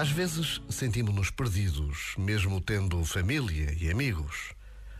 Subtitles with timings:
[0.00, 4.52] Às vezes sentimos-nos perdidos, mesmo tendo família e amigos.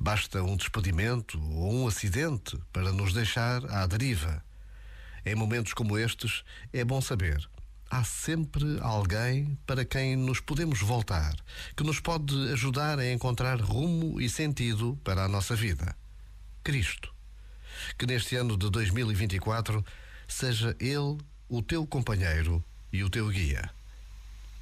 [0.00, 4.44] Basta um despedimento ou um acidente para nos deixar à deriva.
[5.24, 6.42] Em momentos como estes,
[6.72, 7.48] é bom saber.
[7.88, 11.36] Há sempre alguém para quem nos podemos voltar,
[11.76, 15.94] que nos pode ajudar a encontrar rumo e sentido para a nossa vida.
[16.64, 17.14] Cristo.
[17.96, 19.84] Que neste ano de 2024
[20.26, 21.16] seja Ele
[21.48, 22.60] o teu companheiro
[22.92, 23.70] e o teu guia.